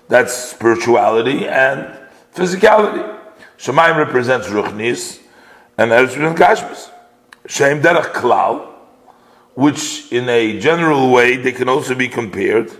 [0.08, 1.98] That's spirituality and
[2.34, 3.18] physicality.
[3.58, 5.20] Shemayim represents ruchnis,
[5.78, 6.90] and Eretz represents gashmis.
[7.46, 8.66] Shem derech klal,
[9.54, 12.70] which in a general way they can also be compared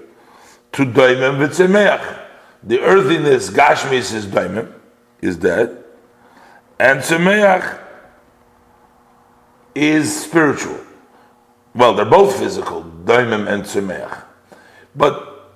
[0.72, 2.23] to doimem v'tzemeach
[2.66, 4.72] the earthiness, Gashmis is daimim,
[5.20, 5.84] is dead,
[6.78, 7.80] and Tzemeach
[9.74, 10.78] is spiritual.
[11.74, 14.24] Well, they're both physical, daimim and Tzemeach.
[14.96, 15.52] But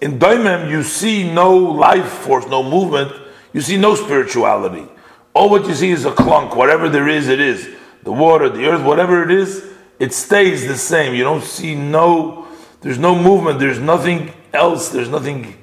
[0.00, 3.12] in daimim, you see no life force, no movement,
[3.52, 4.86] you see no spirituality.
[5.34, 7.68] All what you see is a clunk, whatever there is, it is.
[8.04, 9.64] The water, the earth, whatever it is,
[9.98, 11.14] it stays the same.
[11.14, 12.46] You don't see no,
[12.80, 15.57] there's no movement, there's nothing else, there's nothing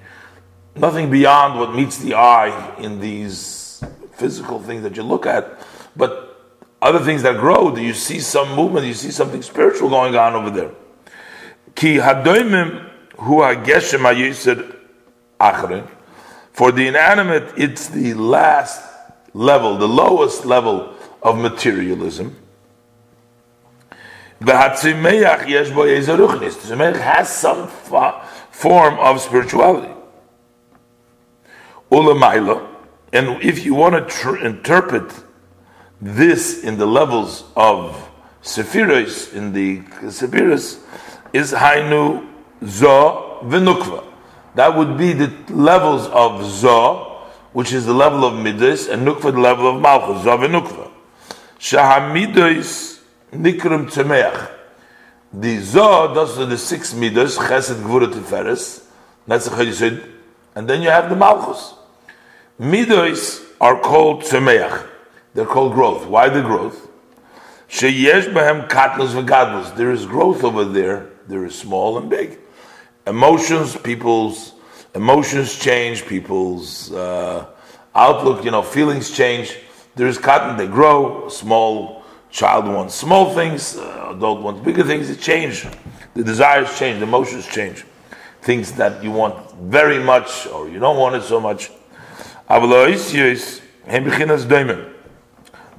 [0.75, 3.83] nothing beyond what meets the eye in these
[4.13, 5.59] physical things that you look at,
[5.95, 6.31] but
[6.81, 10.35] other things that grow, do you see some movement, you see something spiritual going on
[10.35, 10.71] over there.
[11.75, 12.81] Ki hu.
[16.53, 18.81] For the inanimate, it's the last
[19.33, 22.37] level, the lowest level of materialism.
[24.39, 24.55] The
[26.97, 29.94] has some form of spirituality.
[31.95, 32.67] Ulamaila.
[33.13, 35.13] And if you want to tr- interpret
[36.01, 38.09] this in the levels of
[38.41, 39.79] Sephiros, in the
[40.11, 40.81] Sephiros,
[41.31, 42.27] is Hainu
[42.65, 44.03] Zo Venukva.
[44.55, 47.23] That would be the levels of Zo,
[47.53, 50.91] which is the level of Midas, and Nukva, the level of Malchus, Zo Venukva.
[51.59, 52.99] Shahamidos
[53.31, 54.51] Nikrim Tzemeach.
[55.31, 58.83] The Zo, those are the six Midas, Chesed, Gvura, Tiferes.
[59.27, 60.15] That's the Chayyisid
[60.55, 61.73] and then you have the Malchus.
[62.59, 64.87] Midos are called Tzemeach.
[65.33, 66.05] They're called growth.
[66.07, 66.87] Why the growth?
[67.67, 69.75] Sheyesh behem katnus v'gadlus.
[69.75, 71.09] There is growth over there.
[71.27, 72.39] There is small and big.
[73.05, 74.53] Emotions, people's
[74.93, 77.45] emotions change, people's uh,
[77.93, 79.57] outlook, you know, feelings change.
[79.95, 81.27] There is cotton, they grow.
[81.27, 85.09] Small child wants small things, uh, adult wants bigger things.
[85.09, 85.67] It change.
[86.13, 87.83] The desires change, the emotions change.
[88.41, 91.69] Things that you want very much or you don't want it so much.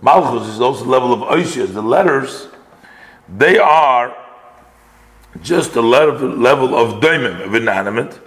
[0.03, 1.73] Malchus is also the level of oisias.
[1.73, 2.49] The letters,
[3.29, 4.17] they are
[5.43, 8.19] just a level, level of daimim, of inanimate.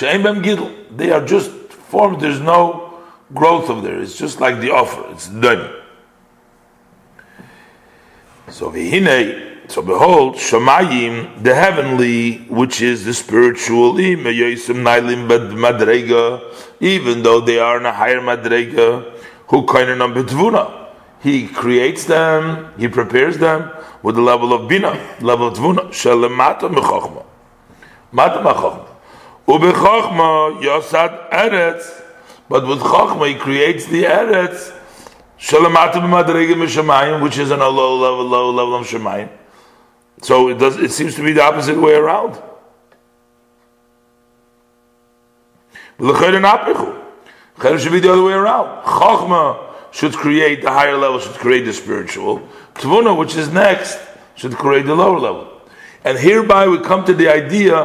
[0.00, 3.00] They are just formed, there's no
[3.32, 4.00] growth of there.
[4.00, 5.82] It's just like the offer, it's daimim.
[8.48, 14.42] So v'hinei, so behold, Shamayim, the heavenly, which is the spiritual, even
[17.22, 20.84] though they are in a higher madrega, who kainan betvuna
[21.24, 23.70] he creates them, he prepares them
[24.02, 24.90] with the level of bina,
[25.22, 27.24] level of tvuna, shelemata mechachma,
[28.12, 28.86] mata mechachma,
[29.48, 32.02] ubechachma yosad eretz,
[32.50, 34.78] but with chachma he creates the eretz,
[35.38, 39.30] shelemata b'madrega m'shamayim, which is on a low level, low level of shemayim.
[40.22, 40.76] So it does.
[40.76, 42.40] It seems to be the opposite way around.
[45.98, 48.84] L'chayr should be the other way around.
[48.84, 52.48] Chachma should create the higher level, should create the spiritual.
[52.74, 53.98] Tvuna, which is next,
[54.34, 55.62] should create the lower level.
[56.02, 57.76] And hereby we come to the idea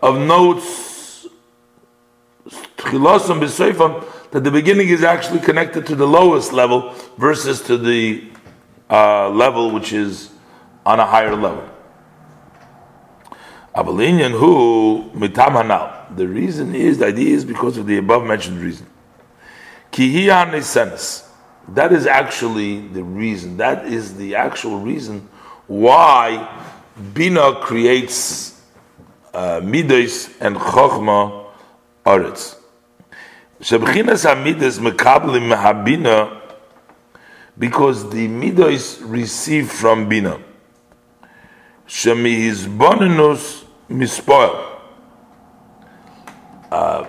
[0.00, 1.26] of notes
[2.76, 8.28] that the beginning is actually connected to the lowest level versus to the
[8.88, 10.30] uh, level which is
[10.84, 11.68] on a higher level.
[13.76, 18.86] Avalinian who mitam The reason is the idea is because of the above mentioned reason.
[21.68, 23.58] That is actually the reason.
[23.58, 25.28] That is the actual reason
[25.66, 26.62] why
[27.12, 28.58] Bina creates
[29.34, 31.46] uh, Midas and Chochma
[32.06, 32.56] Aretz.
[33.60, 36.40] Shebchinas HaMidas Mekablim Mehabina
[37.58, 40.40] because the Midas receive from Bina.
[41.86, 44.78] Shemihizbonenus Mispoil.
[46.70, 47.06] Uh,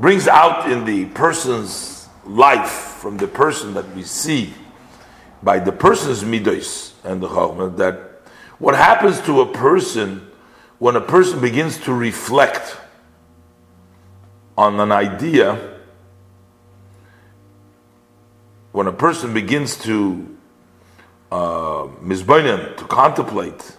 [0.00, 4.52] brings out in the person's life from the person that we see
[5.42, 8.22] by the person's midos and the chachma that
[8.58, 10.28] what happens to a person
[10.78, 12.76] when a person begins to reflect
[14.56, 15.78] on an idea,
[18.72, 20.36] when a person begins to
[21.30, 23.76] uh, to contemplate,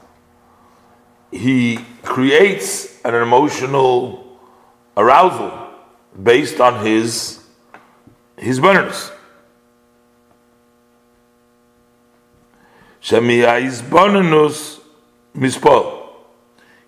[1.32, 4.39] he creates an emotional
[4.97, 5.69] arousal
[6.21, 7.39] based on his
[8.38, 9.11] his burners.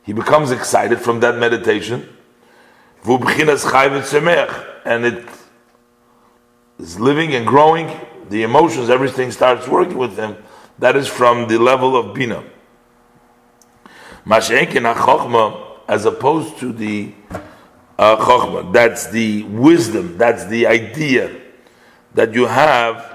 [0.04, 2.08] He becomes excited from that meditation.
[4.86, 5.26] And it
[6.80, 8.00] is living and growing.
[8.30, 10.38] The emotions, everything starts working with him.
[10.80, 12.44] That is from the level of Bina.
[14.28, 17.14] As opposed to the
[17.98, 21.40] uh, that's the wisdom, that's the idea
[22.14, 23.12] that you have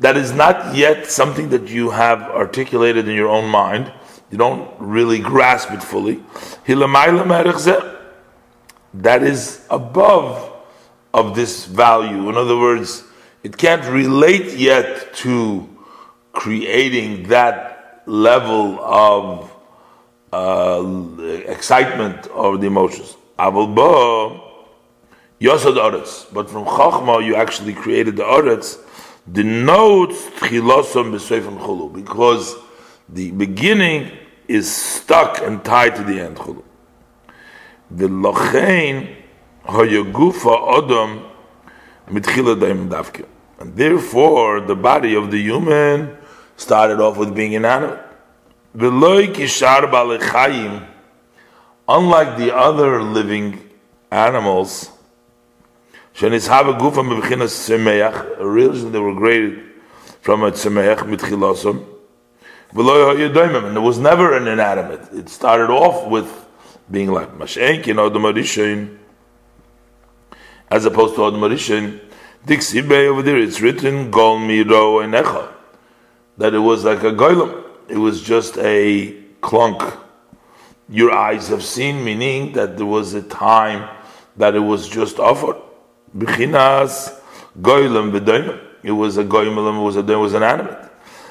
[0.00, 3.92] that is not yet something that you have articulated in your own mind.
[4.30, 6.22] You don't really grasp it fully.
[8.94, 10.52] That is above
[11.12, 12.28] of this value.
[12.28, 13.02] In other words,
[13.42, 15.68] it can't relate yet to
[16.32, 19.50] creating that level of
[20.32, 20.84] uh,
[21.46, 23.16] excitement of the emotions.
[25.40, 26.32] Yosad Oretz.
[26.32, 28.78] But from Chachma, you actually created the Oretz,
[29.30, 32.56] denotes Tchilosam B'Seifim Chulu, because
[33.08, 34.10] the beginning
[34.48, 36.62] is stuck and tied to the end Chulu.
[37.90, 39.16] The Lochein
[39.64, 41.30] Hayagufa Odom
[42.08, 43.26] Mitchila Daim Davke.
[43.60, 46.16] And therefore, the body of the human
[46.56, 48.07] started off with being inanimate.
[48.74, 49.34] Unlike
[52.36, 53.70] the other living
[54.10, 54.90] animals,
[58.46, 59.64] reason they were graded
[60.20, 61.84] from a semeach mitchilasom.
[62.70, 65.08] And it was never an inanimate.
[65.12, 66.46] It started off with
[66.90, 68.18] being like mashenk, you know, the
[70.70, 72.00] as opposed to the marishin.
[72.46, 75.52] Dixibe over there, it's written gol miro enecha,
[76.36, 77.64] that it was like a goylem.
[77.88, 79.82] It was just a clunk.
[80.88, 83.88] Your eyes have seen, meaning that there was a time
[84.36, 85.56] that it was just offered.
[86.16, 87.18] B'chinas
[87.60, 88.60] goylem v'doimim.
[88.82, 90.88] it was a goyim, it was a, there was an animate.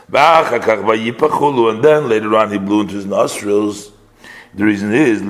[0.10, 3.92] And then later on he blew into his nostrils.
[4.56, 5.22] The reason is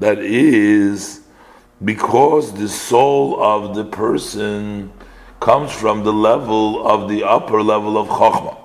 [0.00, 1.20] that is
[1.82, 4.92] because the soul of the person
[5.40, 8.58] comes from the level of the upper level of chokhmah.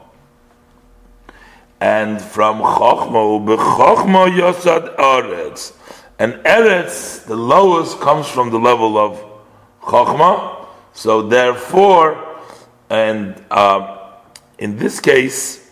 [1.79, 5.73] And from chokhmah, b'chokhmah yosad eretz.
[6.19, 9.23] And eretz, the lowest, comes from the level of
[9.81, 10.67] chokhmah.
[10.93, 12.39] So therefore,
[12.89, 14.11] and uh,
[14.59, 15.71] in this case,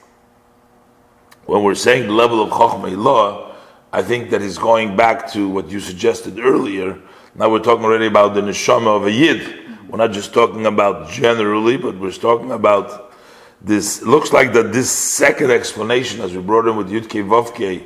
[1.45, 3.55] when we're saying the level of chokhmah law,
[3.91, 6.99] I think that is going back to what you suggested earlier.
[7.35, 9.62] Now we're talking already about the neshama of a yid.
[9.89, 13.13] We're not just talking about generally, but we're talking about
[13.61, 14.01] this.
[14.01, 17.85] It looks like that this second explanation, as we brought in with Yudke Vovke,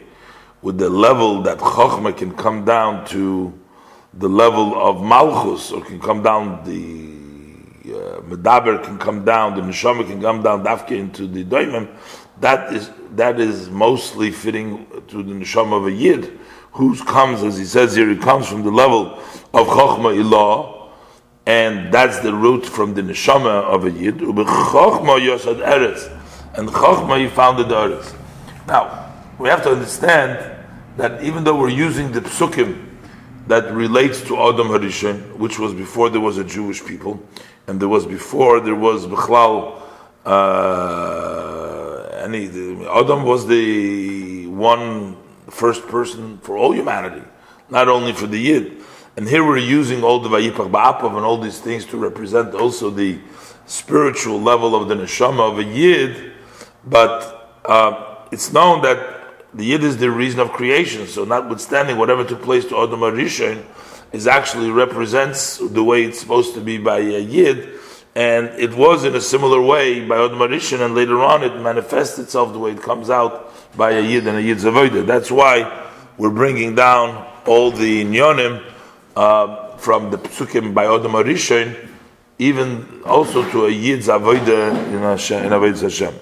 [0.62, 3.58] with the level that Chochmah can come down to
[4.14, 7.18] the level of Malchus, or can come down the
[7.94, 11.88] uh, Medaber can come down, the Neshama can come down Dafke into the Daimim.
[12.42, 16.40] That is that is mostly fitting to the Neshama of a Yid,
[16.74, 19.14] who comes, as he says here, he comes from the level
[19.54, 20.77] of Chochmah Ilah
[21.48, 24.18] and that's the root from the neshama of a yid.
[24.18, 26.12] Yosad eretz,
[26.58, 28.14] and chachma he founded the eretz.
[28.68, 30.56] Now we have to understand
[30.98, 32.84] that even though we're using the psukim
[33.48, 37.24] that relates to Adam Harishon, which was before there was a Jewish people,
[37.66, 39.82] and there was before there was Bechlal,
[40.26, 42.48] uh, any
[42.90, 45.16] Adam was the one
[45.50, 47.24] first person for all humanity,
[47.70, 48.84] not only for the Yid.
[49.18, 52.92] And here we're using all the Vayipach Ba'apav and all these things to represent also
[52.92, 53.18] the
[53.66, 56.34] spiritual level of the neshama of a Yid,
[56.86, 62.24] but uh, it's known that the Yid is the reason of creation, so notwithstanding whatever
[62.24, 63.66] took place to Adam Rishon,
[64.12, 67.70] is actually represents the way it's supposed to be by a Yid,
[68.14, 72.20] and it was in a similar way by Adam Rishon, and later on it manifests
[72.20, 75.08] itself the way it comes out by a Yid and a Yid's Avodah.
[75.08, 75.90] That's why
[76.20, 78.76] we're bringing down all the Nyonim
[79.18, 81.90] uh, from the psukim by Odom Arishon,
[82.38, 86.14] even also to a Yid's Avodah in, Hashem, in Avodah Hashem.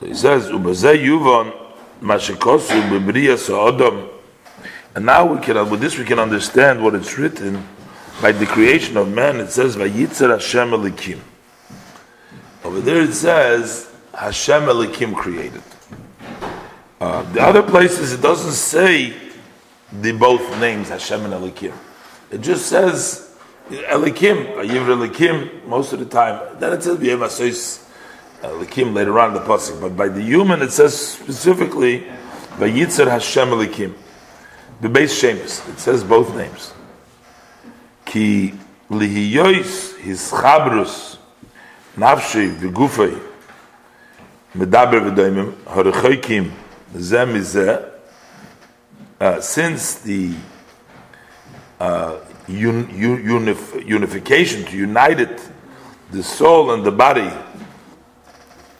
[0.00, 1.52] So he says, "Ubazeh Yuvon
[2.00, 4.08] Mashikosu Bebriyas Odom."
[4.94, 7.66] And now we can, with this, we can understand what it's written
[8.22, 9.40] by the creation of man.
[9.40, 11.20] It says, "Vayitzer Hashem Elokim."
[12.64, 15.62] Over there it says, "Hashem Elokim created."
[16.98, 19.21] Uh, the other places it doesn't say
[20.00, 21.74] the both names Hashem and Elokim.
[22.30, 23.34] It just says
[23.68, 26.58] Elokim, Yivra Elokim, most of the time.
[26.58, 27.86] Then it says Yemasois
[28.42, 29.80] Elokim later on in the pasuk.
[29.80, 32.06] But by the human, it says specifically
[32.58, 33.94] by Yitzhar Hashem Elokim.
[34.80, 35.68] The base Shemus.
[35.68, 36.72] It says both names.
[38.04, 38.54] Ki
[38.90, 41.18] lihiyois his chabrus
[41.96, 43.18] nafshi v'gufay
[44.54, 46.50] medaber v'doimim harichoikim
[46.94, 47.91] zeh mizeh
[49.21, 50.33] uh, since the
[51.79, 55.49] uh, un, unif, unification to unite it,
[56.11, 57.29] the soul and the body,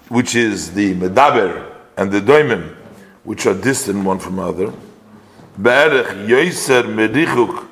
[0.10, 2.76] which is the medaber and the doimim,
[3.24, 4.74] which are distant one from another,
[5.62, 7.68] be'erech yoiser merichuk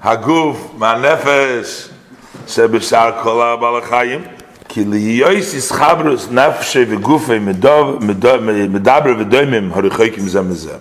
[0.00, 1.92] haguf ma'nefesh
[2.46, 4.36] sebeshar kol ha'balachayim
[4.68, 10.76] כי ליועס is חברוס נפשי וגופי מדבר ודוימים הרחוקים זה מזה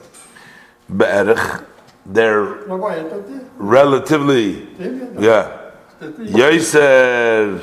[0.97, 1.65] be'erich,
[2.07, 2.45] they're
[3.57, 4.69] relatively,
[5.19, 5.71] yeah.
[6.01, 7.61] Yoiser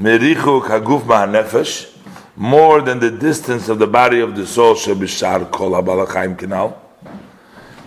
[0.00, 1.92] merichu kaguf ma'anefesh,
[2.36, 6.80] more than the distance of the body of the soul shebishar kol habalachayim canal,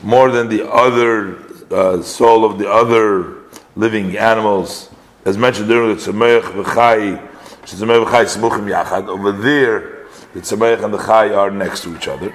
[0.04, 1.38] more than the other
[1.72, 3.36] uh, soul of the other
[3.76, 4.90] living animals,
[5.26, 7.20] as mentioned earlier, tzemeich v'chai,
[7.64, 9.08] tzemeich v'chai smuchim yachad.
[9.08, 12.34] Over there, the tzemeich and the chai are next to each other.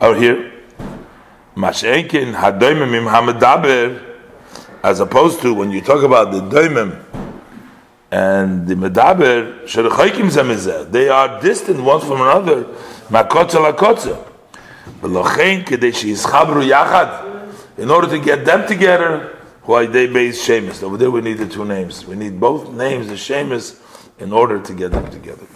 [0.00, 0.52] Out here,
[1.56, 4.02] Mashenkin hadoimim hamadaber,
[4.82, 7.04] as opposed to when you talk about the doimim
[8.10, 12.64] and the medaber, sherechaykim zemizeh, they are distant one from another,
[13.08, 14.18] makotza lakotza.
[15.00, 20.82] V'lochein kedei sheyischabru yachad, in order to get them together, why they base Shemus.
[20.82, 22.04] Over there we need the two names.
[22.04, 23.80] We need both names, the Shemus,
[24.18, 25.46] in order to get them together.